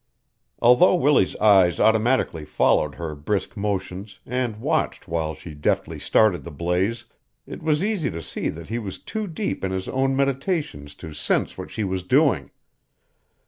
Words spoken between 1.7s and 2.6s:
automatically